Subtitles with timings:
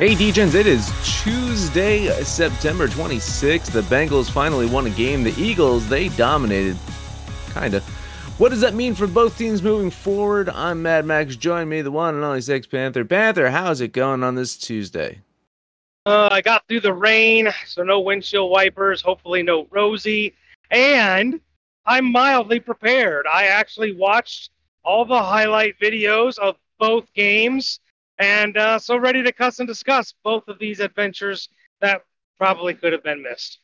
[0.00, 0.90] Hey, DJs, it is
[1.22, 3.70] Tuesday, September 26th.
[3.70, 5.22] The Bengals finally won a game.
[5.22, 6.78] The Eagles, they dominated.
[7.52, 7.80] Kinda.
[8.38, 10.48] What does that mean for both teams moving forward?
[10.48, 11.36] I'm Mad Max.
[11.36, 13.04] Join me, the one and only Sex Panther.
[13.04, 15.20] Panther, how's it going on this Tuesday?
[16.06, 20.34] Uh, I got through the rain, so no windshield wipers, hopefully no Rosie,
[20.70, 21.38] and
[21.84, 23.26] I'm mildly prepared.
[23.30, 24.48] I actually watched
[24.82, 27.80] all the highlight videos of both games
[28.20, 31.48] and uh, so ready to cuss and discuss both of these adventures
[31.80, 32.02] that
[32.38, 33.58] probably could have been missed.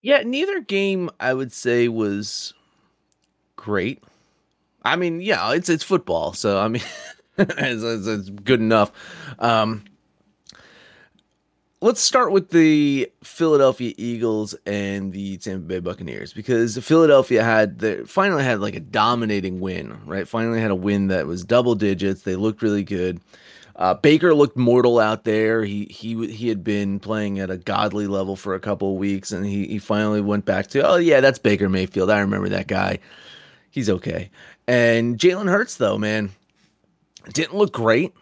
[0.00, 2.54] Yeah, neither game I would say was
[3.56, 4.02] great.
[4.84, 6.82] I mean, yeah, it's it's football, so I mean,
[7.38, 8.92] it's, it's, it's, good enough.
[9.38, 9.84] Um,
[11.84, 18.06] let's start with the Philadelphia Eagles and the Tampa Bay Buccaneers because Philadelphia had the
[18.06, 20.26] finally had like a dominating win, right?
[20.26, 22.22] Finally had a win that was double digits.
[22.22, 23.20] They looked really good.
[23.76, 25.62] Uh, Baker looked mortal out there.
[25.62, 29.30] He he he had been playing at a godly level for a couple of weeks,
[29.30, 32.08] and he he finally went back to oh yeah, that's Baker Mayfield.
[32.08, 32.98] I remember that guy.
[33.70, 34.30] He's okay.
[34.66, 36.30] And Jalen Hurts though, man,
[37.34, 38.14] didn't look great.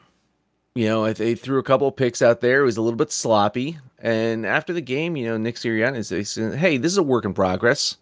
[0.74, 2.62] You know, they threw a couple picks out there.
[2.62, 3.78] It was a little bit sloppy.
[3.98, 7.34] And after the game, you know, Nick Sirianni said, "Hey, this is a work in
[7.34, 7.96] progress.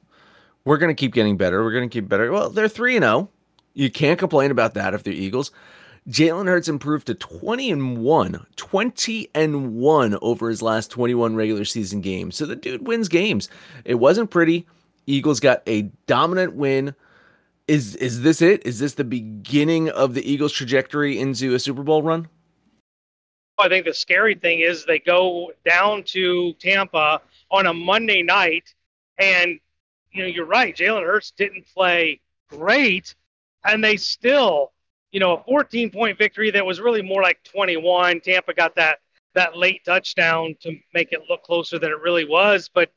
[0.64, 1.64] We're going to keep getting better.
[1.64, 3.14] We're going to keep better." Well, they're three and zero.
[3.14, 3.28] Oh.
[3.74, 5.50] You can't complain about that if they're Eagles.
[6.08, 11.64] Jalen Hurts improved to 20 and 1, 20 and 1 over his last 21 regular
[11.64, 12.36] season games.
[12.36, 13.48] So the dude wins games.
[13.84, 14.66] It wasn't pretty.
[15.06, 16.94] Eagles got a dominant win.
[17.68, 18.64] Is is this it?
[18.64, 22.28] Is this the beginning of the Eagles trajectory into a Super Bowl run?
[23.60, 28.74] I think the scary thing is they go down to Tampa on a Monday night,
[29.18, 29.58] and
[30.12, 30.74] you know you're right.
[30.74, 33.14] Jalen Hurts didn't play great,
[33.64, 34.72] and they still,
[35.12, 38.20] you know, a 14 point victory that was really more like 21.
[38.20, 39.00] Tampa got that
[39.34, 42.90] that late touchdown to make it look closer than it really was, but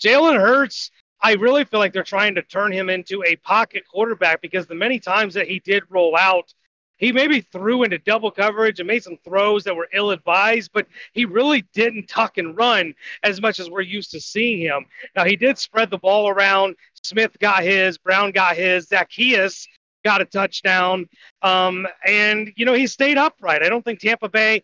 [0.00, 0.90] Jalen Hurts.
[1.22, 4.74] I really feel like they're trying to turn him into a pocket quarterback because the
[4.74, 6.54] many times that he did roll out
[7.00, 10.86] he maybe threw into double coverage and made some throws that were ill advised, but
[11.14, 14.84] he really didn't tuck and run as much as we're used to seeing him.
[15.16, 16.76] Now, he did spread the ball around.
[17.02, 19.66] Smith got his, Brown got his, Zaccheaus
[20.04, 21.08] got a touchdown.
[21.40, 23.62] Um, and, you know, he stayed upright.
[23.62, 24.62] I don't think Tampa Bay,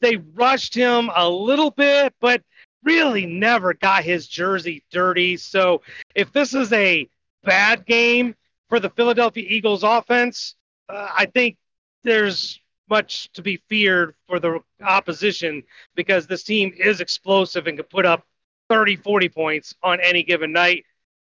[0.00, 2.42] they rushed him a little bit, but
[2.82, 5.36] really never got his jersey dirty.
[5.36, 5.82] So
[6.16, 7.08] if this is a
[7.44, 8.34] bad game
[8.68, 10.56] for the Philadelphia Eagles offense,
[10.88, 11.56] uh, I think
[12.02, 15.62] there's much to be feared for the opposition
[15.94, 18.26] because this team is explosive and can put up
[18.68, 20.84] 30, 40 points on any given night.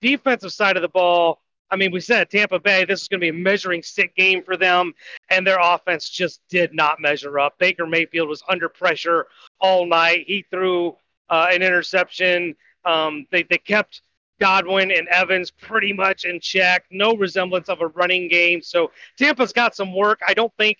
[0.01, 1.41] Defensive side of the ball,
[1.71, 4.43] I mean, we said Tampa Bay, this is going to be a measuring stick game
[4.43, 4.93] for them,
[5.29, 7.57] and their offense just did not measure up.
[7.59, 9.27] Baker Mayfield was under pressure
[9.59, 10.25] all night.
[10.27, 10.95] He threw
[11.29, 12.55] uh, an interception.
[12.85, 14.01] Um, they, they kept
[14.39, 16.85] Godwin and Evans pretty much in check.
[16.91, 18.61] No resemblance of a running game.
[18.61, 20.19] So Tampa's got some work.
[20.27, 20.77] I don't think,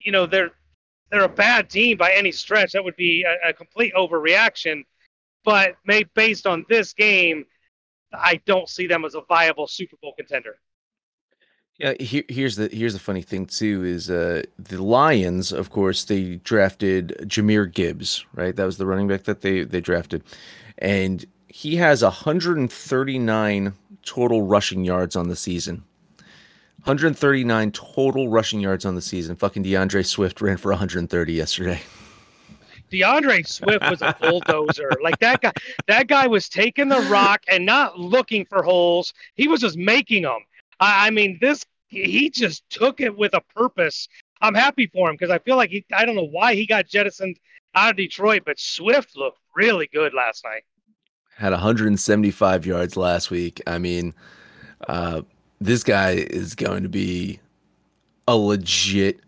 [0.00, 0.52] you know, they're
[1.10, 2.72] they're a bad team by any stretch.
[2.72, 4.84] That would be a, a complete overreaction.
[5.44, 7.44] But made based on this game,
[8.12, 10.56] I don't see them as a viable Super Bowl contender.
[11.78, 16.04] Yeah, here, here's the here's the funny thing too is uh, the Lions, of course,
[16.04, 18.54] they drafted Jahmyr Gibbs, right?
[18.54, 20.22] That was the running back that they they drafted,
[20.78, 21.24] and
[21.56, 23.74] he has 139
[24.04, 25.84] total rushing yards on the season.
[26.82, 29.36] 139 total rushing yards on the season.
[29.36, 31.80] Fucking D'Andre Swift ran for 130 yesterday.
[32.90, 34.90] D'Andre Swift was a bulldozer.
[35.02, 35.52] like that guy,
[35.86, 39.14] that guy was taking the rock and not looking for holes.
[39.36, 40.40] He was just making them.
[40.80, 44.08] I, I mean, this he just took it with a purpose.
[44.40, 46.88] I'm happy for him because I feel like he, I don't know why he got
[46.88, 47.38] jettisoned
[47.76, 50.64] out of Detroit, but Swift looked really good last night.
[51.36, 53.60] Had 175 yards last week.
[53.66, 54.14] I mean,
[54.88, 55.22] uh,
[55.60, 57.40] this guy is going to be
[58.28, 59.20] a legit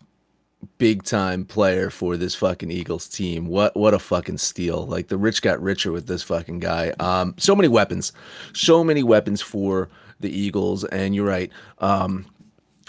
[0.77, 3.47] big time player for this fucking Eagles team.
[3.47, 4.85] What what a fucking steal.
[4.85, 6.93] Like the rich got richer with this fucking guy.
[6.99, 8.11] Um so many weapons.
[8.53, 9.89] So many weapons for
[10.19, 11.51] the Eagles and you're right.
[11.79, 12.25] Um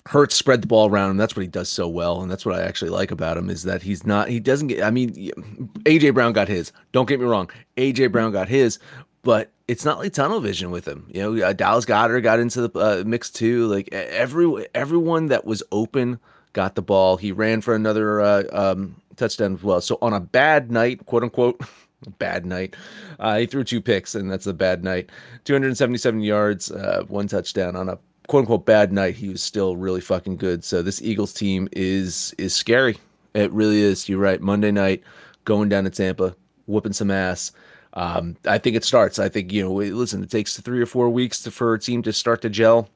[0.07, 2.55] Hurts spread the ball around and that's what he does so well and that's what
[2.55, 5.31] I actually like about him is that he's not he doesn't get I mean
[5.85, 6.73] AJ Brown got his.
[6.93, 7.51] Don't get me wrong.
[7.77, 8.79] AJ Brown got his,
[9.23, 11.07] but it's not like tunnel vision with him.
[11.13, 13.67] You know, uh, Dallas Goedert got into the uh, mix too.
[13.67, 16.19] Like every everyone that was open
[16.53, 17.17] got the ball.
[17.17, 19.81] He ran for another uh, um, touchdown as well.
[19.81, 21.61] So on a bad night, quote unquote,
[22.19, 22.75] bad night,
[23.19, 25.11] uh, he threw two picks, and that's a bad night.
[25.45, 27.99] 277 yards, uh, one touchdown on a
[28.29, 29.17] quote unquote bad night.
[29.17, 30.65] He was still really fucking good.
[30.65, 32.99] So this Eagles team is is scary.
[33.35, 34.09] It really is.
[34.09, 34.41] You're right.
[34.41, 35.03] Monday night,
[35.45, 36.35] going down to Tampa,
[36.67, 37.53] whooping some ass.
[37.95, 39.19] Um, I think it starts.
[39.19, 39.73] I think you know.
[39.73, 42.89] Listen, it takes three or four weeks to, for a team to start to gel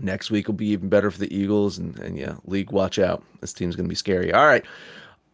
[0.00, 1.78] next week will be even better for the Eagles.
[1.78, 3.22] And, and yeah, league, watch out.
[3.40, 4.32] This team's going to be scary.
[4.32, 4.64] All right.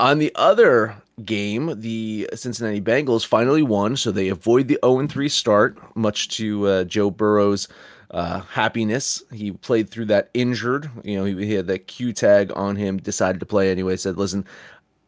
[0.01, 5.29] On the other game, the Cincinnati Bengals finally won, so they avoid the 0 3
[5.29, 7.69] start, much to uh, Joe Burrow's
[8.11, 9.23] uh, happiness.
[9.33, 10.91] He played through that injured.
[11.05, 14.17] You know, he, he, had that Q tag on him, decided to play anyway, said,
[14.17, 14.45] listen,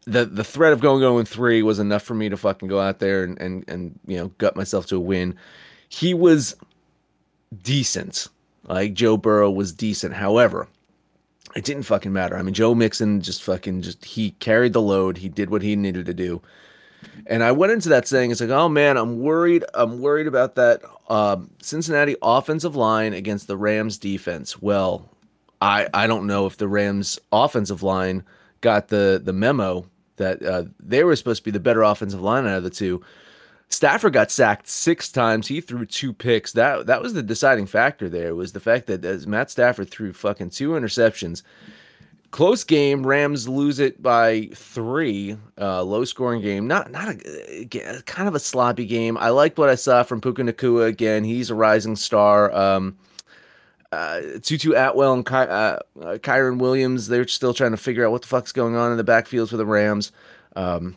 [0.07, 2.99] the the threat of going 0 3 was enough for me to fucking go out
[3.01, 5.35] there and, and, and, you know, gut myself to a win.
[5.89, 6.57] He was
[7.63, 8.29] decent
[8.69, 10.15] like Joe Burrow was decent.
[10.15, 10.69] However,
[11.55, 12.37] it didn't fucking matter.
[12.37, 15.19] I mean, Joe Mixon just fucking just he carried the load.
[15.19, 16.43] He did what he needed to do.
[17.27, 19.65] And I went into that saying, it's like, oh man, I'm worried.
[19.75, 24.61] I'm worried about that um, Cincinnati offensive line against the Rams defense.
[24.61, 25.09] Well,
[25.61, 28.25] I I don't know if the Rams offensive line
[28.61, 29.87] got the the memo
[30.17, 33.03] that uh, they were supposed to be the better offensive line out of the two.
[33.69, 35.49] Stafford got sacked six times.
[35.49, 36.53] He threw two picks.
[36.53, 38.09] That that was the deciding factor.
[38.09, 41.43] There was the fact that as Matt Stafford threw fucking two interceptions.
[42.31, 43.07] Close game.
[43.07, 45.37] Rams lose it by three.
[45.59, 46.67] Uh, low scoring game.
[46.67, 49.17] Not not a kind of a sloppy game.
[49.17, 51.25] I liked what I saw from Puka Nacua again.
[51.25, 52.53] He's a rising star.
[52.55, 52.97] Um,
[53.93, 57.09] uh, Tutu Atwell and Ky- uh, uh, Kyren Williams.
[57.09, 59.57] They're still trying to figure out what the fuck's going on in the backfields for
[59.57, 60.13] the Rams.
[60.55, 60.97] Um,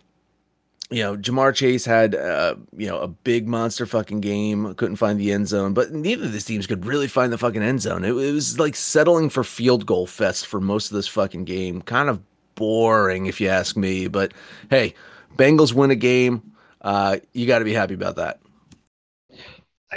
[0.89, 4.73] you know, Ja'Marr Chase had, uh, you know, a big monster fucking game.
[4.73, 7.61] Couldn't find the end zone, but neither of these teams could really find the fucking
[7.61, 8.03] end zone.
[8.03, 11.83] It, it, was like settling for field goal fest for most of this fucking game.
[11.83, 12.21] Kind of
[12.55, 14.07] boring, if you ask me.
[14.07, 14.33] But
[14.71, 14.95] hey,
[15.37, 16.53] Bengals win a game.
[16.81, 18.39] Uh, you got to be happy about that.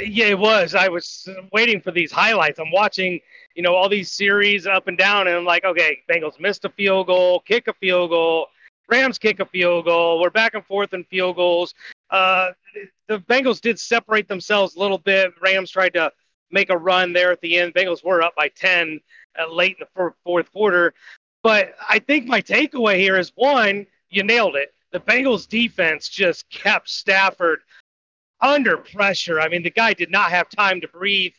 [0.00, 0.75] Yeah, it was.
[0.75, 2.59] I was waiting for these highlights.
[2.59, 3.21] I'm watching,
[3.55, 6.71] you know, all these series up and down, and I'm like, okay, Bengals missed a
[6.71, 8.49] field goal, kick a field goal
[8.93, 10.21] Rams kick a field goal.
[10.21, 11.75] We're back and forth in field goals.
[12.11, 12.50] Uh,
[13.09, 15.33] the Bengals did separate themselves a little bit.
[15.41, 16.12] Rams tried to
[16.50, 17.73] make a run there at the end.
[17.73, 19.00] Bengals were up by 10
[19.40, 20.93] uh, late in the fourth quarter.
[21.43, 24.75] But I think my takeaway here is one, you nailed it.
[24.90, 27.61] The Bengals defense just kept Stafford
[28.42, 29.40] under pressure.
[29.40, 31.32] I mean, the guy did not have time to breathe.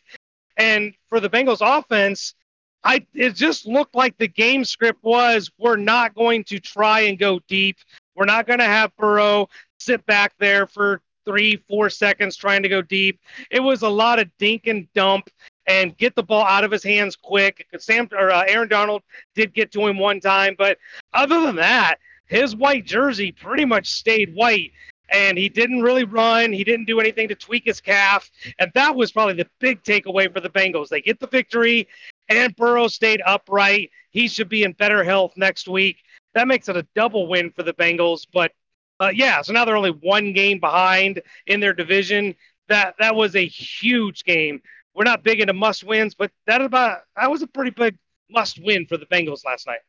[0.56, 2.34] And for the Bengals offense,
[2.82, 7.18] I it just looked like the game script was we're not going to try and
[7.18, 7.76] go deep.
[8.14, 12.68] We're not going to have Burrow sit back there for three, four seconds trying to
[12.68, 13.20] go deep.
[13.50, 15.30] It was a lot of dink and dump
[15.66, 17.66] and get the ball out of his hands quick.
[17.78, 19.02] Sam or uh, Aaron Donald
[19.34, 20.78] did get to him one time, but
[21.14, 21.96] other than that,
[22.26, 24.72] his white jersey pretty much stayed white.
[25.10, 26.52] And he didn't really run.
[26.52, 28.30] He didn't do anything to tweak his calf.
[28.58, 30.88] And that was probably the big takeaway for the Bengals.
[30.88, 31.88] They get the victory
[32.28, 33.90] and Burrow stayed upright.
[34.10, 35.98] He should be in better health next week.
[36.34, 38.26] That makes it a double win for the Bengals.
[38.32, 38.52] But
[39.00, 42.34] uh, yeah, so now they're only one game behind in their division.
[42.68, 44.62] That that was a huge game.
[44.94, 47.98] We're not big into must wins, but that about that was a pretty big
[48.30, 49.80] must win for the Bengals last night.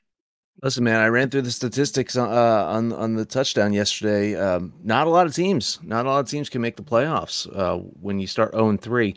[0.63, 4.35] Listen, man, I ran through the statistics uh, on on the touchdown yesterday.
[4.35, 7.47] Um, not a lot of teams, not a lot of teams can make the playoffs
[7.55, 9.15] uh, when you start zero oh and three.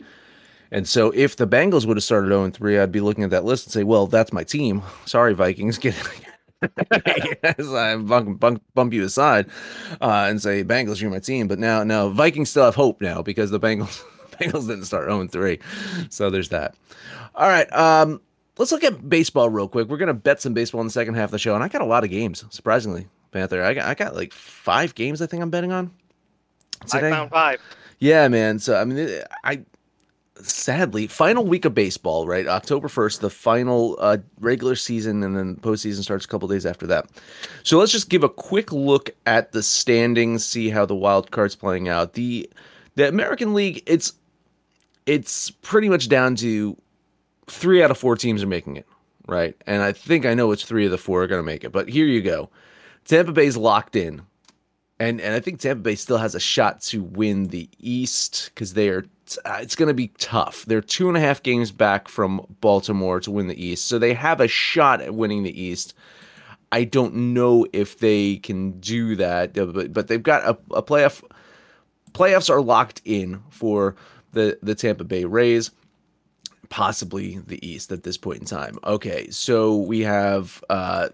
[0.71, 3.45] And so if the Bengals would have started 0 3, I'd be looking at that
[3.45, 4.83] list and say, well, that's my team.
[5.05, 5.77] Sorry, Vikings.
[5.77, 5.95] Get
[6.91, 9.47] yes, I bump, bump, bump you aside
[10.01, 11.47] uh, and say Bengals, you're my team.
[11.47, 15.27] But now, now Vikings still have hope now because the Bengals Bengals didn't start 0
[15.27, 15.59] 3.
[16.09, 16.75] So there's that.
[17.35, 17.71] All right.
[17.73, 18.21] Um,
[18.59, 19.87] let's look at baseball real quick.
[19.87, 21.81] We're gonna bet some baseball in the second half of the show, and I got
[21.81, 22.45] a lot of games.
[22.51, 25.21] Surprisingly, Panther, I got I got like five games.
[25.21, 25.89] I think I'm betting on.
[26.87, 27.07] Today.
[27.07, 27.59] I found five.
[27.97, 28.59] Yeah, man.
[28.59, 29.63] So I mean, I
[30.41, 32.47] sadly, final week of baseball, right?
[32.47, 36.87] October 1st, the final uh, regular season, and then postseason starts a couple days after
[36.87, 37.07] that.
[37.63, 41.55] So let's just give a quick look at the standings, see how the wild card's
[41.55, 42.13] playing out.
[42.13, 42.49] The
[42.95, 44.13] the American League, it's
[45.05, 46.77] it's pretty much down to
[47.49, 48.87] three out of four teams are making it,
[49.27, 49.55] right?
[49.65, 51.71] And I think I know which three of the four are going to make it.
[51.71, 52.49] But here you go.
[53.05, 54.21] Tampa Bay's locked in.
[55.01, 58.73] And and I think Tampa Bay still has a shot to win the East because
[58.73, 59.05] they are
[59.45, 60.65] uh, it's going to be tough.
[60.65, 64.13] They're two and a half games back from Baltimore to win the East, so they
[64.13, 65.93] have a shot at winning the East.
[66.71, 71.23] I don't know if they can do that, but but they've got a, a playoff.
[72.11, 73.95] Playoffs are locked in for
[74.33, 75.71] the the Tampa Bay Rays,
[76.69, 78.77] possibly the East at this point in time.
[78.83, 81.09] Okay, so we have uh,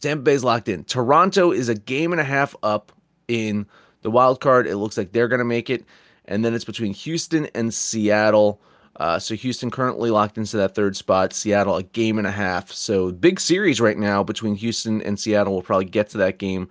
[0.00, 0.84] Tampa Bay's locked in.
[0.84, 2.92] Toronto is a game and a half up
[3.28, 3.66] in
[4.02, 4.66] the wild card.
[4.66, 5.84] It looks like they're going to make it
[6.30, 8.62] and then it's between Houston and Seattle.
[8.96, 11.32] Uh, so Houston currently locked into that third spot.
[11.32, 12.70] Seattle a game and a half.
[12.70, 15.52] So big series right now between Houston and Seattle.
[15.52, 16.68] We'll probably get to that game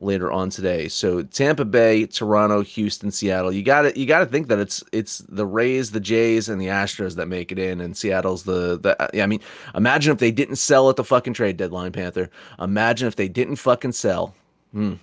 [0.00, 0.88] later on today.
[0.88, 3.52] So Tampa Bay, Toronto, Houston, Seattle.
[3.52, 6.60] You got to you got to think that it's it's the Rays, the Jays, and
[6.60, 9.10] the Astros that make it in, and Seattle's the the.
[9.14, 9.40] Yeah, I mean,
[9.74, 12.30] imagine if they didn't sell at the fucking trade deadline, Panther.
[12.58, 14.34] Imagine if they didn't fucking sell.
[14.72, 14.94] Hmm.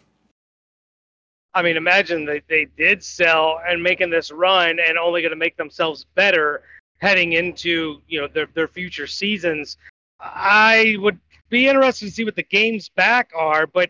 [1.53, 5.37] I mean, imagine they, they did sell and making this run and only going to
[5.37, 6.61] make themselves better
[6.99, 9.77] heading into you know their their future seasons.
[10.19, 11.19] I would
[11.49, 13.89] be interested to see what the games back are, but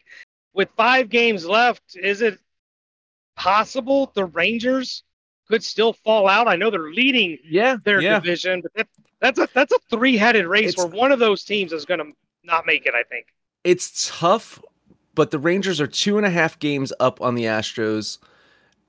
[0.60, 2.38] with five games left, is it
[3.38, 5.04] possible the Rangers
[5.48, 6.50] could still fall out?
[6.50, 8.20] I know they're leading yeah, their yeah.
[8.20, 8.88] division, but that,
[9.22, 12.02] that's a that's a three headed race it's, where one of those teams is going
[12.02, 12.12] to
[12.44, 12.94] not make it.
[12.94, 13.28] I think
[13.64, 14.60] it's tough
[15.16, 18.18] but the Rangers are two and a half games up on the Astros,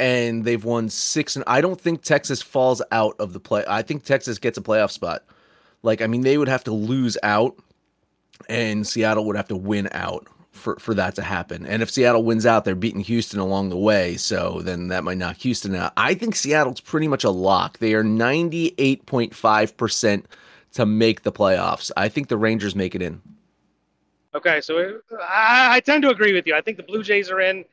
[0.00, 1.37] and they've won six.
[1.37, 3.65] And I don't think Texas falls out of the play.
[3.69, 5.23] I think Texas gets a playoff spot.
[5.85, 7.57] Like, I mean, they would have to lose out,
[8.49, 11.66] and Seattle would have to win out for, for that to happen.
[11.66, 14.16] And if Seattle wins out, they're beating Houston along the way.
[14.16, 15.92] So then that might knock Houston out.
[15.97, 17.78] I think Seattle's pretty much a lock.
[17.78, 20.25] They are 98.5%
[20.73, 21.90] to make the playoffs.
[21.97, 23.21] I think the Rangers make it in.
[24.35, 26.54] Okay, so I, I, tend to agree with you.
[26.54, 27.64] I think the Blue Jays are in.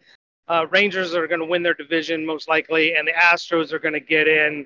[0.48, 3.94] Uh, Rangers are going to win their division most likely, and the Astros are going
[3.94, 4.66] to get in.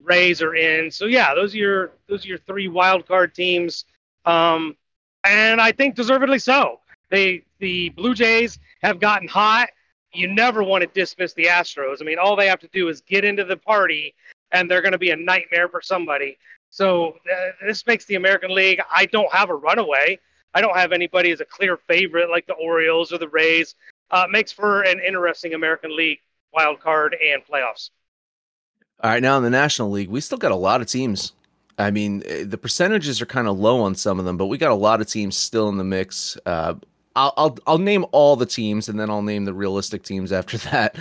[0.00, 0.92] Rays are in.
[0.92, 3.84] So yeah, those are your those are your three wild card teams,
[4.24, 4.76] um,
[5.24, 6.78] and I think deservedly so.
[7.12, 9.68] They the Blue Jays have gotten hot.
[10.14, 11.98] You never want to dismiss the Astros.
[12.00, 14.14] I mean, all they have to do is get into the party,
[14.50, 16.38] and they're going to be a nightmare for somebody.
[16.70, 18.80] So uh, this makes the American League.
[18.90, 20.18] I don't have a runaway.
[20.54, 23.74] I don't have anybody as a clear favorite like the Orioles or the Rays.
[24.10, 26.18] Uh, makes for an interesting American League
[26.52, 27.90] wild card and playoffs.
[29.02, 31.32] All right, now in the National League, we still got a lot of teams.
[31.78, 34.58] I mean, eh, the percentages are kind of low on some of them, but we
[34.58, 36.38] got a lot of teams still in the mix.
[36.46, 36.74] Uh,
[37.16, 40.58] I'll, I'll, I'll name all the teams, and then I'll name the realistic teams after
[40.70, 40.96] that.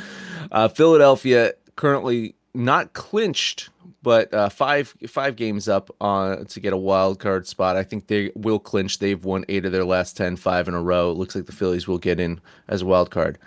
[0.52, 3.70] Uh, Philadelphia currently not clinched
[4.04, 7.76] but uh, five five games up on to get a wild card spot.
[7.76, 9.00] I think they will clinch.
[9.00, 11.12] They've won eight of their last 10, five in a row.
[11.12, 13.38] It looks like the Phillies will get in as a wild card.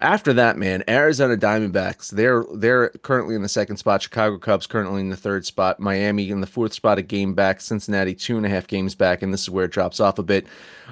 [0.00, 4.02] After that, man, Arizona Diamondbacks, they're they're currently in the second spot.
[4.02, 5.78] Chicago Cubs currently in the third spot.
[5.78, 7.60] Miami in the fourth spot, a game back.
[7.60, 10.22] Cincinnati two and a half games back, and this is where it drops off a
[10.22, 10.46] bit.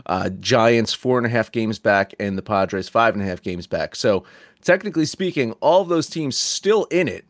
[0.06, 3.40] Uh, Giants four and a half games back, and the Padres five and a half
[3.42, 3.96] games back.
[3.96, 4.24] So
[4.62, 7.24] technically speaking, all of those teams still in it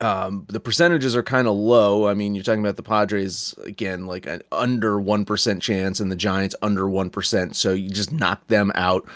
[0.00, 2.06] um, the percentages are kind of low.
[2.08, 6.16] I mean, you're talking about the Padres again, like an under 1% chance, and the
[6.16, 7.54] Giants under 1%.
[7.54, 9.08] So you just knock them out.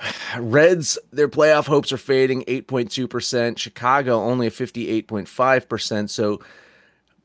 [0.38, 3.58] Reds, their playoff hopes are fading 8.2%.
[3.58, 6.10] Chicago, only a 58.5%.
[6.10, 6.40] So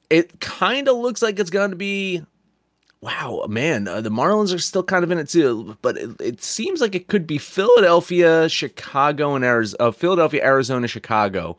[0.10, 2.24] it kind of looks like it's going to be
[3.01, 6.44] wow, man, uh, the Marlins are still kind of in it too, but it, it
[6.44, 11.58] seems like it could be Philadelphia, Chicago, and Arizona, uh, Philadelphia, Arizona, Chicago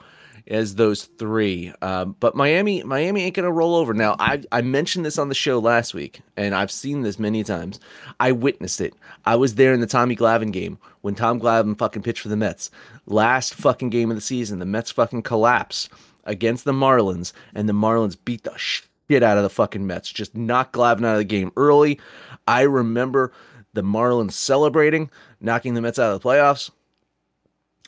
[0.49, 1.72] as those three.
[1.82, 3.94] Um, but Miami, Miami ain't gonna roll over.
[3.94, 7.44] Now, I I mentioned this on the show last week, and I've seen this many
[7.44, 7.80] times.
[8.20, 8.94] I witnessed it.
[9.25, 12.37] I was there in the Tommy Glavine game when Tom Glavine fucking pitched for the
[12.37, 12.70] Mets.
[13.06, 15.88] Last fucking game of the season, the Mets fucking collapse
[16.25, 20.11] against the Marlins, and the Marlins beat the shit out of the fucking Mets.
[20.11, 22.00] Just knocked Glavine out of the game early.
[22.46, 23.32] I remember
[23.75, 26.70] The Marlins celebrating, knocking the Mets out of the playoffs.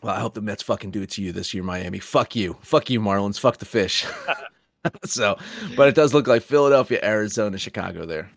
[0.05, 1.99] Well, I hope the Mets fucking do it to you this year, Miami.
[1.99, 2.59] Fuck you.
[2.61, 3.41] Fuck you, Marlins.
[3.41, 4.05] Fuck the fish.
[5.07, 5.39] so,
[5.79, 8.31] but it does look like Philadelphia, Arizona, Chicago there.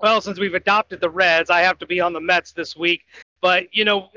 [0.00, 3.02] Well, since we've adopted the Reds, I have to be on the Mets this week.
[3.42, 4.08] But, you know,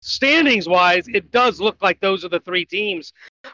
[0.00, 3.12] standings wise, it does look like those are the three teams.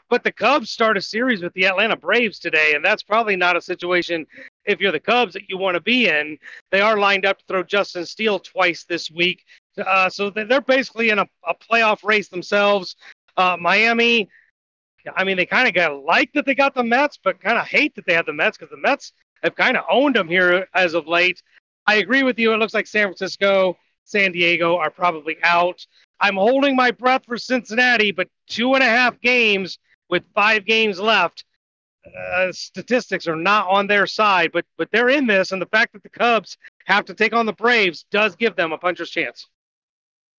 [0.09, 3.57] But the Cubs start a series with the Atlanta Braves today, and that's probably not
[3.57, 4.25] a situation
[4.67, 6.39] if you're the Cubs that you want to be in.
[6.71, 9.45] They are lined up to throw Justin Steele twice this week.
[9.81, 12.97] Uh, so they're basically in a, a playoff race themselves.
[13.37, 14.29] Uh, Miami,
[15.17, 17.67] I mean, they kind of got like that they got the Mets, but kind of
[17.67, 20.67] hate that they have the Mets because the Mets have kind of owned them here
[20.75, 21.43] as of late.
[21.87, 22.53] I agree with you.
[22.53, 25.85] It looks like San Francisco, San Diego are probably out.
[26.21, 31.01] I'm holding my breath for Cincinnati, but two and a half games with five games
[31.01, 31.45] left.
[32.07, 35.93] Uh, statistics are not on their side, but but they're in this, and the fact
[35.93, 36.57] that the Cubs
[36.87, 39.49] have to take on the Braves does give them a puncher's chance.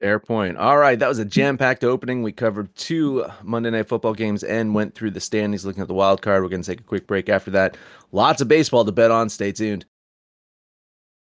[0.01, 0.57] Fair point.
[0.57, 2.23] All right, that was a jam-packed opening.
[2.23, 5.93] We covered two Monday Night Football games and went through the standings, looking at the
[5.93, 6.41] wild card.
[6.41, 7.77] We're going to take a quick break after that.
[8.11, 9.29] Lots of baseball to bet on.
[9.29, 9.85] Stay tuned.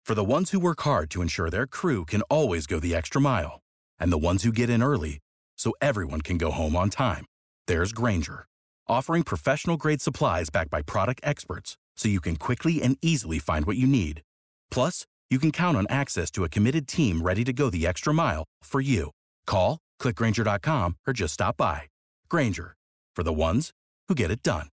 [0.04, 3.20] For the ones who work hard to ensure their crew can always go the extra
[3.20, 3.60] mile,
[3.98, 5.18] and the ones who get in early
[5.56, 7.26] so everyone can go home on time,
[7.66, 8.46] there's Grainger,
[8.86, 13.76] offering professional-grade supplies backed by product experts, so you can quickly and easily find what
[13.76, 14.22] you need.
[14.70, 18.14] Plus you can count on access to a committed team ready to go the extra
[18.14, 19.10] mile for you.
[19.46, 21.82] Call, clickgrainger.com, or just stop by.
[22.30, 22.74] Grainger,
[23.14, 23.70] for the ones
[24.08, 24.68] who get it done.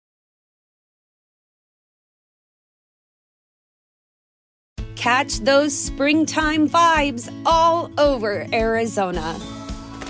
[4.97, 9.39] Catch those springtime vibes all over Arizona.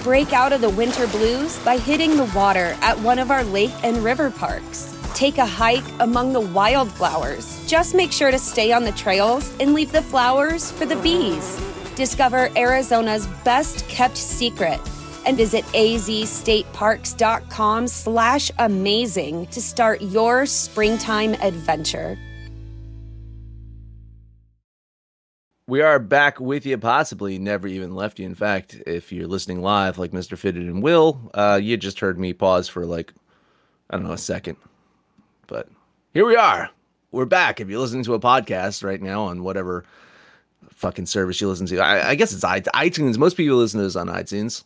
[0.02, 3.70] Break out of the winter blues by hitting the water at one of our lake
[3.84, 7.64] and river parks Take a hike among the wildflowers.
[7.66, 11.60] Just make sure to stay on the trails and leave the flowers for the bees.
[11.96, 14.80] Discover Arizona's best kept secret
[15.26, 22.18] and visit azstateparks.com slash amazing to start your springtime adventure.
[25.66, 28.26] We are back with you, possibly never even left you.
[28.26, 30.36] In fact, if you're listening live like Mr.
[30.36, 33.12] Fitted and Will, uh, you just heard me pause for like,
[33.88, 34.56] I don't know, a second.
[35.50, 35.68] But
[36.14, 36.70] here we are.
[37.10, 37.60] We're back.
[37.60, 39.84] If you're listening to a podcast right now on whatever
[40.68, 43.18] fucking service you listen to, I, I guess it's iTunes.
[43.18, 44.62] Most people listen to this on iTunes.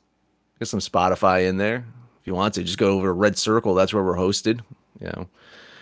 [0.58, 1.86] Get some Spotify in there
[2.20, 2.62] if you want to.
[2.62, 3.74] Just go over to Red Circle.
[3.74, 4.60] That's where we're hosted.
[5.00, 5.26] You know.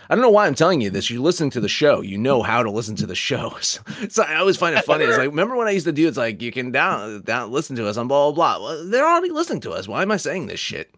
[0.08, 1.10] I don't know why I'm telling you this.
[1.10, 2.00] You're listening to the show.
[2.00, 3.56] You know how to listen to the show.
[4.08, 5.04] So I always find it funny.
[5.04, 6.06] It's like, remember when I used to do?
[6.06, 8.64] It's like you can down down listen to us on blah blah blah.
[8.64, 9.88] Well, they're already listening to us.
[9.88, 10.94] Why am I saying this shit?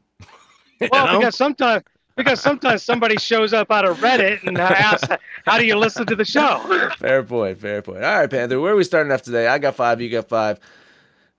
[0.92, 1.18] well, know?
[1.18, 1.84] because sometimes
[2.16, 5.08] because sometimes somebody shows up out of Reddit and asks,
[5.44, 7.58] "How do you listen to the show?" Fair point.
[7.58, 8.04] Fair point.
[8.04, 8.60] All right, Panther.
[8.60, 9.46] Where are we starting off today?
[9.46, 10.00] I got five.
[10.00, 10.60] You got five.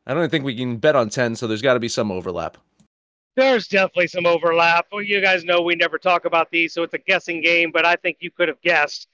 [0.07, 2.57] I don't think we can bet on ten, so there's got to be some overlap.
[3.35, 4.87] There's definitely some overlap.
[4.91, 7.71] Well, you guys know we never talk about these, so it's a guessing game.
[7.71, 9.07] But I think you could have guessed.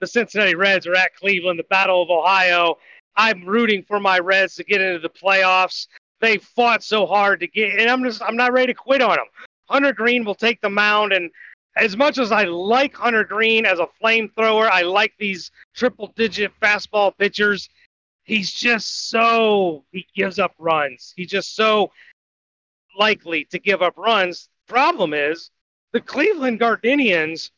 [0.00, 2.78] The Cincinnati Reds are at Cleveland, the Battle of Ohio.
[3.16, 5.88] I'm rooting for my Reds to get into the playoffs.
[6.20, 9.16] They fought so hard to get, and I'm just I'm not ready to quit on
[9.16, 9.26] them.
[9.68, 11.12] Hunter Greene will take the mound.
[11.12, 11.30] And
[11.76, 16.52] as much as I like Hunter Greene as a flamethrower, I like these triple digit
[16.60, 17.68] fastball pitchers.
[18.24, 21.14] He's just so, he gives up runs.
[21.16, 21.92] He's just so
[22.98, 24.48] likely to give up runs.
[24.66, 25.50] Problem is,
[25.92, 27.50] the Cleveland Guardians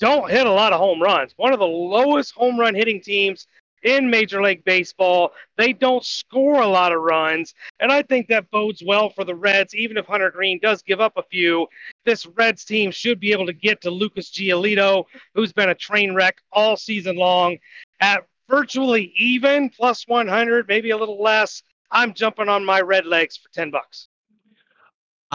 [0.00, 1.32] don't hit a lot of home runs.
[1.36, 3.46] One of the lowest home run hitting teams
[3.84, 5.32] in Major League Baseball.
[5.56, 9.34] They don't score a lot of runs, and I think that bodes well for the
[9.34, 9.74] Reds.
[9.74, 11.68] Even if Hunter Greene does give up a few,
[12.04, 16.14] this Reds team should be able to get to Lucas Giolito, who's been a train
[16.14, 17.58] wreck all season long,
[18.00, 21.62] at virtually even plus 100, maybe a little less.
[21.90, 24.08] I'm jumping on my red legs for 10 bucks.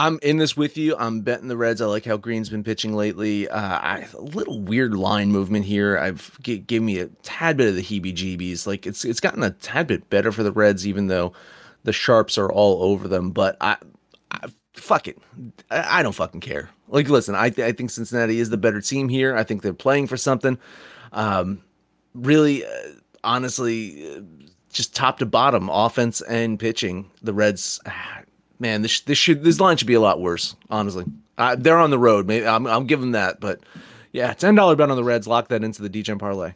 [0.00, 0.96] I'm in this with you.
[0.96, 1.82] I'm betting the Reds.
[1.82, 3.46] I like how Greene's been pitching lately.
[3.46, 5.98] Uh, I, a little weird line movement here.
[5.98, 8.66] I've g- me a tad bit of the heebie-jeebies.
[8.66, 11.34] Like it's it's gotten a tad bit better for the Reds, even though
[11.84, 13.30] the sharps are all over them.
[13.30, 13.76] But I,
[14.30, 15.18] I fuck it.
[15.70, 16.70] I, I, don't fucking care.
[16.88, 19.36] Like, listen, I th- I think Cincinnati is the better team here.
[19.36, 20.58] I think they're playing for something.
[21.12, 21.60] Um,
[22.14, 22.68] really, uh,
[23.22, 24.22] honestly, uh,
[24.72, 27.80] just top to bottom, offense and pitching, the Reds.
[28.60, 30.54] Man, this this should this line should be a lot worse.
[30.68, 31.06] Honestly,
[31.38, 32.26] uh, they're on the road.
[32.26, 33.60] Maybe I'm I'm giving that, but
[34.12, 35.26] yeah, ten dollar bet on the Reds.
[35.26, 36.52] Lock that into the DGen parlay.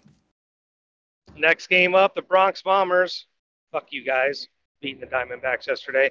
[1.37, 3.27] Next game up, the Bronx Bombers.
[3.73, 4.49] Fuck you guys,
[4.83, 6.11] beating the Diamondbacks yesterday.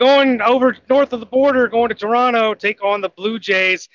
[0.00, 3.88] Going over north of the border, going to Toronto, take on the Blue Jays.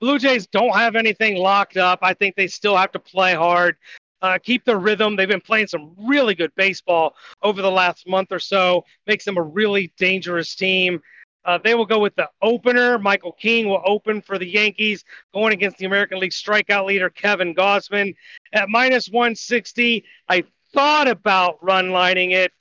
[0.00, 2.00] Blue Jays don't have anything locked up.
[2.02, 3.76] I think they still have to play hard.
[4.22, 5.16] Uh, keep their rhythm.
[5.16, 8.84] They've been playing some really good baseball over the last month or so.
[9.06, 11.00] Makes them a really dangerous team.
[11.44, 12.98] Uh, they will go with the opener.
[12.98, 17.54] Michael King will open for the Yankees, going against the American League strikeout leader Kevin
[17.54, 18.14] Gausman
[18.52, 20.04] at minus 160.
[20.28, 22.52] I thought about run lining it,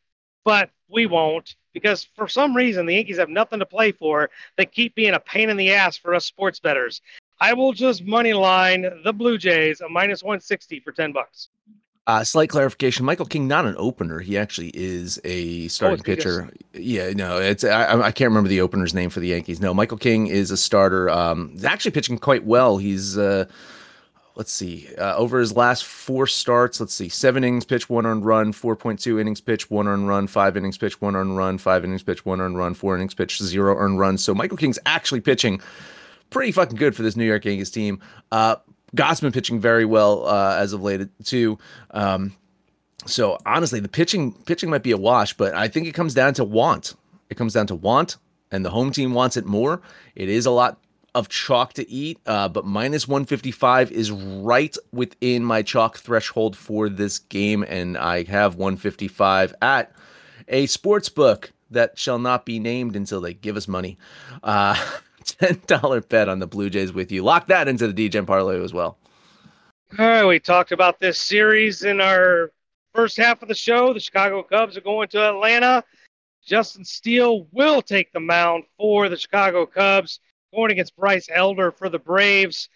[0.46, 4.30] but we won't because for some reason the Yankees have nothing to play for.
[4.56, 7.02] They keep being a pain in the ass for us sports betters.
[7.40, 11.50] I will just money line the Blue Jays a minus 160 for 10 bucks.
[12.08, 14.20] Uh, slight clarification: Michael King, not an opener.
[14.20, 16.50] He actually is a starting oh, pitcher.
[16.74, 19.60] Yeah, no, it's I, I, can't remember the opener's name for the Yankees.
[19.60, 21.10] No, Michael King is a starter.
[21.10, 22.78] Um, he's actually pitching quite well.
[22.78, 23.44] He's uh,
[24.38, 28.24] let's see, uh, over his last four starts, let's see, seven innings pitch, one earned
[28.24, 32.04] run, 4.2 innings pitch, one earned run, five innings pitch, one earned run, five innings
[32.04, 34.24] pitch, one earned run, four innings pitch, zero earned runs.
[34.24, 35.60] So Michael King's actually pitching
[36.30, 38.02] pretty fucking good for this New York Yankees team.
[38.32, 38.58] Uh,
[38.96, 41.58] Gausman pitching very well uh, as of late too.
[41.92, 42.36] Um,
[43.06, 46.34] so honestly, the pitching pitching might be a wash, but I think it comes down
[46.36, 46.96] to want.
[47.30, 48.18] It comes down to want,
[48.52, 49.82] and the home team wants it more.
[50.16, 50.80] It is a lot
[51.14, 56.90] of chalk to eat, uh, but minus 155 is right within my chalk threshold for
[56.90, 59.92] this game, and I have 155 at
[60.48, 63.98] a sports book that shall not be named until they give us money.
[64.44, 64.76] Uh,
[65.28, 67.24] $10 bet on the Blue Jays with you.
[67.24, 68.98] Lock that into the DGen parlay as well.
[69.98, 72.52] All right, we talked about this series in our
[72.94, 73.94] first half of the show.
[73.94, 75.84] The Chicago Cubs are going to Atlanta.
[76.46, 80.20] Justin Steele will take the mound for the Chicago Cubs,
[80.54, 82.70] going against Bryce Elder for the Braves.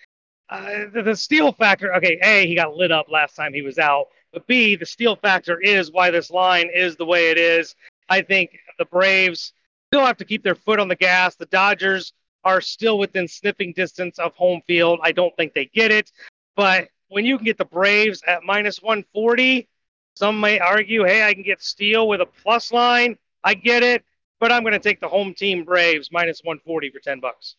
[0.50, 3.80] Uh, the, the steal factor, okay, A, he got lit up last time he was
[3.80, 7.76] out, but B, the steal factor is why this line is the way it is.
[8.10, 9.54] I think the Braves
[9.90, 11.36] still have to keep their foot on the gas.
[11.36, 15.00] The Dodgers are still within sniffing distance of home field.
[15.04, 16.12] I don't think they get it.
[16.56, 19.68] But when you can get the Braves at minus 140,
[20.16, 23.18] some may argue, hey, I can get Steele with a plus line.
[23.44, 24.04] I get it,
[24.40, 27.56] but I'm going to take the home team Braves minus 140 for 10 bucks.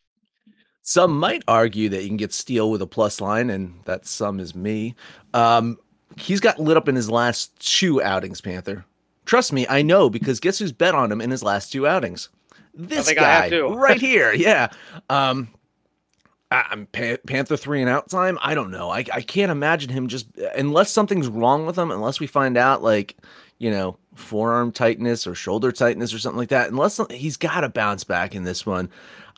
[0.82, 4.40] Some might argue that you can get Steele with a plus line, and that some
[4.40, 4.96] is me.
[5.32, 5.78] Um,
[6.16, 8.84] he's got lit up in his last two outings, Panther.
[9.24, 12.28] Trust me, I know because guess who's bet on him in his last two outings?
[12.74, 14.32] This guy right here.
[14.42, 14.68] Yeah.
[15.08, 15.48] Um,
[16.50, 18.38] I'm Panther three and out time.
[18.42, 18.90] I don't know.
[18.90, 21.90] I, I can't imagine him just unless something's wrong with him.
[21.90, 23.16] Unless we find out like
[23.58, 26.70] you know forearm tightness or shoulder tightness or something like that.
[26.70, 28.90] Unless he's got to bounce back in this one.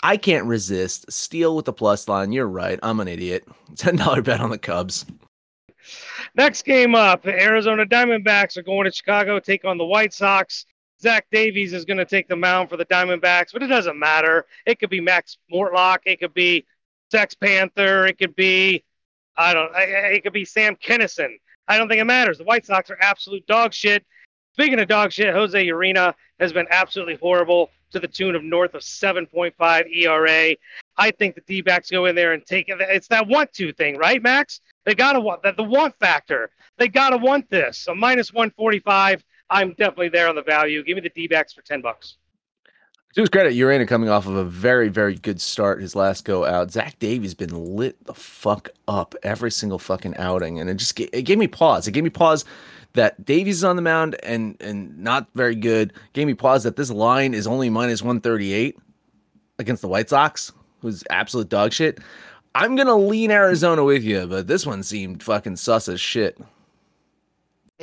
[0.03, 1.11] I can't resist.
[1.11, 2.33] Steal with the plus line.
[2.33, 2.79] You're right.
[2.83, 3.47] I'm an idiot.
[3.77, 5.07] Ten dollar bet on the Cubs.
[6.35, 10.67] Next game up, Arizona Diamondbacks are going to Chicago, take on the White Sox.
[11.05, 14.47] Zach Davies is going to take the mound for the Diamondbacks, but it doesn't matter.
[14.65, 16.65] It could be Max Mortlock, it could be
[17.11, 18.83] Sex Panther, it could be
[19.37, 21.37] I don't it could be Sam Kinison.
[21.69, 22.39] I don't think it matters.
[22.39, 24.03] The White Sox are absolute dog shit.
[24.55, 28.75] Speaking of dog shit, Jose Urena has been absolutely horrible to the tune of north
[28.75, 29.53] of 7.5
[29.95, 30.57] ERA.
[30.97, 32.79] I think the D backs go in there and take it.
[32.81, 34.61] It's that want to thing, right, Max?
[34.85, 36.51] They got to want that the want factor.
[36.79, 37.87] They got to want this.
[37.89, 39.23] A minus 145.
[39.51, 40.83] I'm definitely there on the value.
[40.83, 42.17] Give me the D backs for 10 bucks.
[43.15, 46.45] To his credit, Urena coming off of a very, very good start his last go
[46.45, 46.73] out.
[46.73, 51.23] Zach Davies been lit the fuck up every single fucking outing, and it just it
[51.23, 51.87] gave me pause.
[51.87, 52.45] It gave me pause
[52.95, 55.91] that Davies is on the mound and and not very good.
[55.91, 58.77] It gave me pause that this line is only minus one thirty eight
[59.61, 62.01] against the White Sox, who's absolute dog shit.
[62.57, 66.37] I'm gonna lean Arizona with you, but this one seemed fucking sus as shit.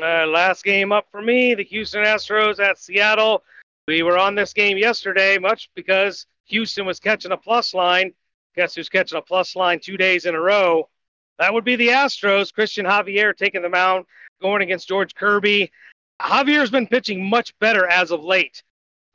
[0.01, 3.43] Uh, last game up for me, the Houston Astros at Seattle.
[3.87, 8.13] We were on this game yesterday, much because Houston was catching a plus line.
[8.55, 10.89] Guess who's catching a plus line two days in a row?
[11.37, 12.51] That would be the Astros.
[12.51, 14.05] Cristian Javier taking the mound,
[14.41, 15.71] going against George Kirby.
[16.19, 18.63] Javier's been pitching much better as of late.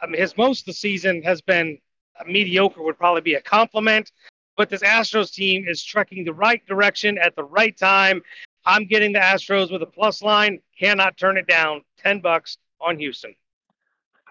[0.00, 1.78] I mean, his most of the season has been
[2.26, 4.12] mediocre, would probably be a compliment.
[4.56, 8.22] But this Astros team is trekking the right direction at the right time.
[8.66, 10.60] I'm getting the Astros with a plus line.
[10.78, 11.82] Cannot turn it down.
[11.98, 13.34] 10 bucks on Houston.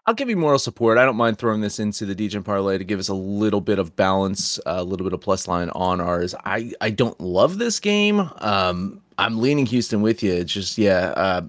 [0.07, 0.99] I'll give you moral support.
[0.99, 3.79] I don't mind throwing this into the DGen parlay to give us a little bit
[3.79, 6.35] of balance, a little bit of plus line on ours.
[6.45, 8.29] I, I don't love this game.
[8.37, 10.31] Um, I'm leaning Houston with you.
[10.33, 11.47] It's just, yeah, uh,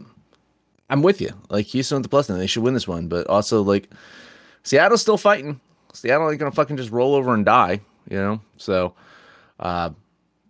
[0.88, 1.32] I'm with you.
[1.50, 3.08] Like Houston with the plus line, they should win this one.
[3.08, 3.90] But also, like,
[4.62, 5.60] Seattle's still fighting.
[5.92, 8.40] Seattle ain't gonna fucking just roll over and die, you know.
[8.56, 8.94] So,
[9.60, 9.90] uh,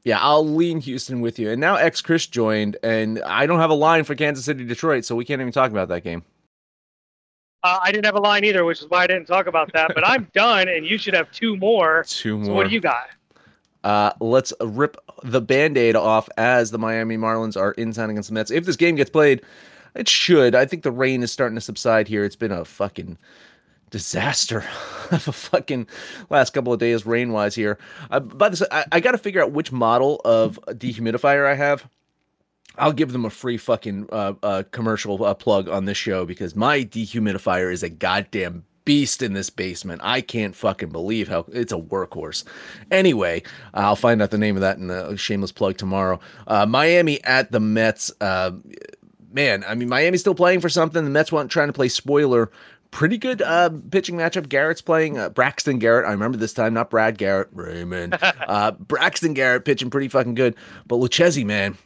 [0.07, 1.51] yeah, I'll lean Houston with you.
[1.51, 5.05] And now X Chris joined, and I don't have a line for Kansas City Detroit,
[5.05, 6.23] so we can't even talk about that game.
[7.65, 9.91] Uh, I didn't have a line either, which is why I didn't talk about that.
[9.97, 12.05] But I'm done, and you should have two more.
[12.07, 12.47] Two more.
[12.47, 13.09] So what do you got?
[13.83, 18.29] Uh, let's rip the band aid off as the Miami Marlins are in town against
[18.29, 18.53] the Mets.
[18.53, 19.43] If this game gets played,
[19.97, 20.55] it should.
[20.55, 22.25] I think the rain is starting to subside here.
[22.25, 23.19] It's been a fucking
[23.91, 24.65] disaster
[25.11, 25.87] of a fucking
[26.31, 27.79] last couple of days rain wise here.
[28.11, 31.89] Uh, by this, I, I got to figure out which model of dehumidifier I have.
[32.79, 36.55] I'll give them a free fucking uh, uh, commercial uh, plug on this show because
[36.55, 40.01] my dehumidifier is a goddamn beast in this basement.
[40.05, 42.45] I can't fucking believe how it's a workhorse.
[42.91, 43.43] Anyway,
[43.75, 46.21] I'll find out the name of that in a shameless plug tomorrow.
[46.47, 48.13] Uh, Miami at the Mets.
[48.21, 48.53] Uh,
[49.33, 51.05] man, I mean, Miami's still playing for something.
[51.05, 52.51] The Mets want trying to play spoiler.
[52.91, 54.49] Pretty good uh, pitching matchup.
[54.49, 56.07] Garrett's playing uh, Braxton Garrett.
[56.07, 57.49] I remember this time, not Brad Garrett.
[57.53, 58.19] Raymond.
[58.47, 60.55] Uh, Braxton Garrett pitching pretty fucking good.
[60.87, 61.77] But Lucchesi, man,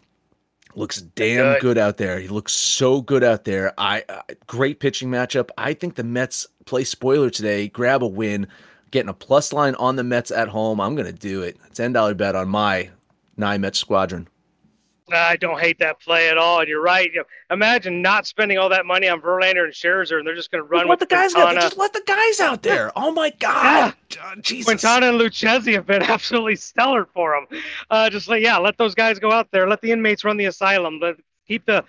[0.74, 1.60] looks damn good.
[1.60, 1.78] good.
[1.78, 2.20] out there.
[2.20, 3.72] He looks so good out there.
[3.78, 5.48] I uh, great pitching matchup.
[5.56, 8.46] I think the Mets play spoiler today, grab a win,
[8.90, 10.80] getting a plus line on the Mets at home.
[10.80, 11.56] I'm gonna do it.
[11.72, 12.90] Ten dollar bet on my
[13.36, 14.28] nine Mets squadron.
[15.12, 16.60] I don't hate that play at all.
[16.60, 17.10] And you're right.
[17.10, 20.50] You know, imagine not spending all that money on Verlander and Scherzer, and they're just
[20.50, 21.58] going to run let with the guys Quintana.
[21.58, 22.92] Out, just let the guys out there.
[22.96, 24.34] Oh my God, yeah.
[24.40, 24.66] Jesus!
[24.66, 27.60] Quintana and Lucchesi have been absolutely stellar for them.
[27.90, 29.68] Uh, just like yeah, let those guys go out there.
[29.68, 30.98] Let the inmates run the asylum.
[31.00, 31.84] Let, keep the.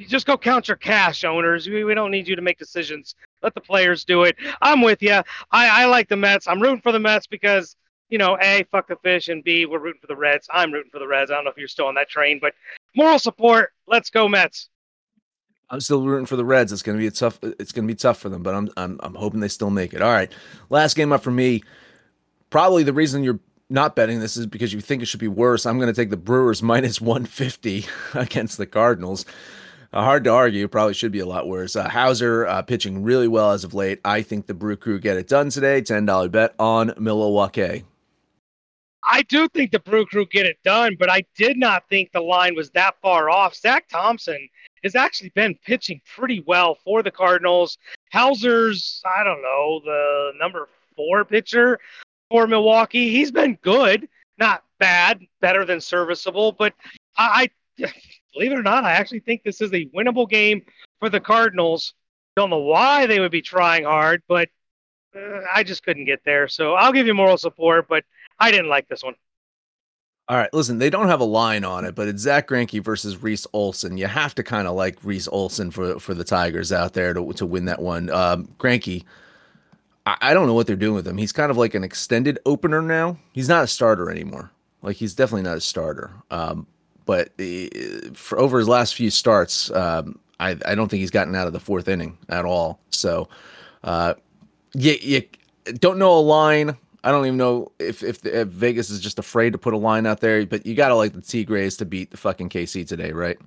[0.00, 1.68] Just go count your cash, owners.
[1.68, 3.14] We, we don't need you to make decisions.
[3.44, 4.34] Let the players do it.
[4.60, 5.12] I'm with you.
[5.12, 6.48] I, I like the Mets.
[6.48, 7.76] I'm rooting for the Mets because
[8.08, 10.48] you know, A, fuck the fish, and B, we're rooting for the Reds.
[10.52, 11.30] I'm rooting for the Reds.
[11.30, 12.54] I don't know if you're still on that train, but
[12.94, 13.72] moral support.
[13.86, 14.68] Let's go Mets.
[15.70, 16.72] I'm still rooting for the Reds.
[16.72, 17.38] It's gonna be a tough.
[17.42, 20.02] It's gonna be tough for them, but I'm I'm I'm hoping they still make it.
[20.02, 20.30] All right,
[20.70, 21.62] last game up for me.
[22.50, 23.40] Probably the reason you're
[23.70, 25.66] not betting this is because you think it should be worse.
[25.66, 29.24] I'm going to take the Brewers minus 150 against the Cardinals.
[29.92, 30.66] Uh, hard to argue.
[30.66, 31.76] Probably should be a lot worse.
[31.76, 34.00] Uh, Houser uh, pitching really well as of late.
[34.04, 35.82] I think the Brew Crew get it done today.
[35.82, 37.84] Ten dollar bet on Milwaukee.
[39.08, 42.20] I do think the Brew Crew get it done, but I did not think the
[42.20, 43.54] line was that far off.
[43.54, 44.48] Zack Thompson
[44.82, 47.78] has actually been pitching pretty well for the Cardinals.
[48.10, 51.78] Houser's, I don't know, the number four pitcher
[52.30, 53.10] for Milwaukee.
[53.10, 56.74] He's been good, not bad, better than serviceable, but
[57.16, 57.92] I, I
[58.32, 60.62] believe it or not, I actually think this is a winnable game
[61.00, 61.94] for the Cardinals.
[62.36, 64.48] Don't know why they would be trying hard, but
[65.16, 66.48] uh, I just couldn't get there.
[66.48, 68.04] So I'll give you moral support, but
[68.38, 69.14] I didn't like this one.
[70.26, 73.22] All right, listen, they don't have a line on it, but it's Zack Greinke versus
[73.22, 73.98] Reese Olson.
[73.98, 77.32] You have to kind of like Reese Olson for for the Tigers out there to
[77.34, 78.08] to win that one.
[78.08, 79.04] Um, Greinke,
[80.06, 81.18] I, I don't know what they're doing with him.
[81.18, 83.18] He's kind of like an extended opener now.
[83.32, 84.50] He's not a starter anymore.
[84.80, 86.10] Like he's definitely not a starter.
[86.30, 86.66] Um,
[87.04, 87.32] but
[88.14, 91.52] for over his last few starts, um, I I don't think he's gotten out of
[91.52, 92.80] the fourth inning at all.
[92.88, 93.28] So,
[93.82, 94.14] uh,
[94.72, 95.22] you you
[95.78, 96.78] don't know a line.
[97.04, 100.06] I don't even know if, if, if Vegas is just afraid to put a line
[100.06, 103.12] out there, but you got to like the Tigres to beat the fucking KC today,
[103.12, 103.38] right?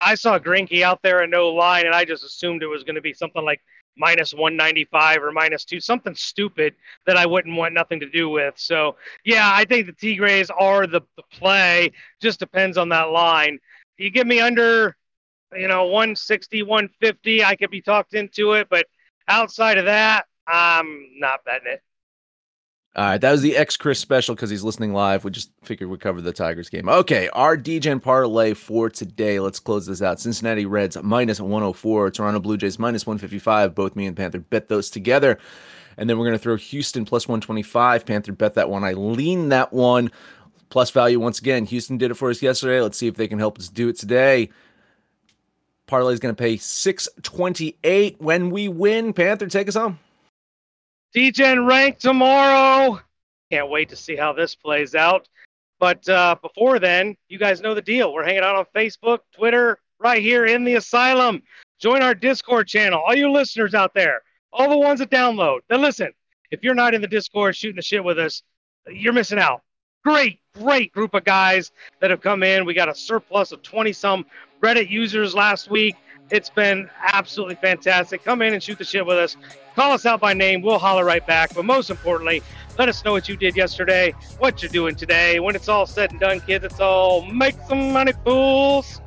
[0.00, 2.94] I saw Greinke out there and no line, and I just assumed it was going
[2.94, 3.60] to be something like
[3.94, 6.74] minus 195 or minus two, something stupid
[7.04, 8.54] that I wouldn't want nothing to do with.
[8.56, 11.92] So, yeah, I think the Tigres are the, the play.
[12.22, 13.58] Just depends on that line.
[13.98, 14.96] You give me under,
[15.54, 18.86] you know, 160, 150, I could be talked into it, but
[19.28, 21.82] outside of that, I'm not betting it.
[22.96, 25.22] All right, that was the X Chris special because he's listening live.
[25.22, 26.88] We just figured we'd cover the Tigers game.
[26.88, 29.38] Okay, our DGen parlay for today.
[29.38, 30.18] Let's close this out.
[30.18, 33.76] Cincinnati Reds minus 104, Toronto Blue Jays minus 155.
[33.76, 35.38] Both me and Panther bet those together.
[35.98, 38.04] And then we're going to throw Houston plus 125.
[38.04, 38.82] Panther bet that one.
[38.82, 40.10] I lean that one.
[40.68, 41.66] Plus value once again.
[41.66, 42.80] Houston did it for us yesterday.
[42.80, 44.50] Let's see if they can help us do it today.
[45.86, 49.12] Parlay is going to pay 628 when we win.
[49.12, 50.00] Panther, take us home.
[51.14, 53.00] DGen rank tomorrow.
[53.50, 55.28] Can't wait to see how this plays out.
[55.80, 58.12] But uh, before then, you guys know the deal.
[58.12, 61.42] We're hanging out on Facebook, Twitter, right here in the asylum.
[61.80, 63.02] Join our Discord channel.
[63.04, 65.60] All you listeners out there, all the ones that download.
[65.68, 66.12] Then listen,
[66.50, 68.42] if you're not in the Discord shooting the shit with us,
[68.88, 69.62] you're missing out.
[70.04, 72.64] Great, great group of guys that have come in.
[72.64, 74.26] We got a surplus of 20 some
[74.62, 75.96] Reddit users last week.
[76.30, 78.24] It's been absolutely fantastic.
[78.24, 79.36] Come in and shoot the shit with us.
[79.74, 80.62] Call us out by name.
[80.62, 81.54] We'll holler right back.
[81.54, 82.42] But most importantly,
[82.78, 85.40] let us know what you did yesterday, what you're doing today.
[85.40, 89.00] When it's all said and done, kids, it's all make some money, fools.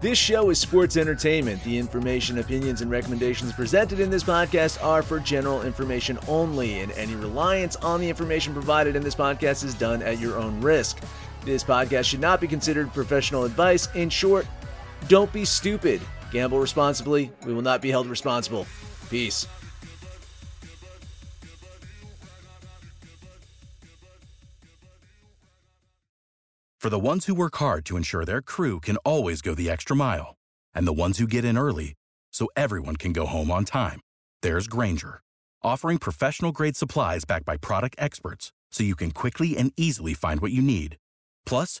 [0.00, 1.62] This show is sports entertainment.
[1.62, 6.90] The information, opinions, and recommendations presented in this podcast are for general information only, and
[6.92, 11.00] any reliance on the information provided in this podcast is done at your own risk.
[11.44, 13.88] This podcast should not be considered professional advice.
[13.94, 14.44] In short,
[15.08, 16.00] don't be stupid.
[16.30, 17.30] Gamble responsibly.
[17.46, 18.66] We will not be held responsible.
[19.10, 19.46] Peace.
[26.82, 29.94] For the ones who work hard to ensure their crew can always go the extra
[29.94, 30.34] mile,
[30.74, 31.94] and the ones who get in early
[32.32, 34.00] so everyone can go home on time,
[34.42, 35.20] there's Grainger,
[35.62, 40.40] offering professional grade supplies backed by product experts so you can quickly and easily find
[40.40, 40.96] what you need.
[41.46, 41.80] Plus,